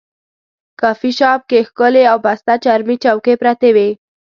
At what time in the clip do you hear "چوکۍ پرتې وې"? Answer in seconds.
3.03-3.89